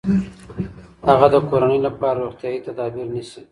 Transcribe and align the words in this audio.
هغه 1.09 1.27
د 1.33 1.35
کورنۍ 1.49 1.79
لپاره 1.87 2.17
روغتیايي 2.25 2.59
تدابیر 2.67 3.07
نیسي. 3.15 3.41